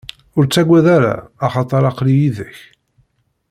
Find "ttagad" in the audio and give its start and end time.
0.45-0.85